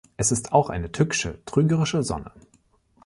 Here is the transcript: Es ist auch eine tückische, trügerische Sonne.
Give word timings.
Es 0.17 0.31
ist 0.31 0.51
auch 0.51 0.71
eine 0.71 0.91
tückische, 0.91 1.37
trügerische 1.45 2.01
Sonne. 2.01 2.31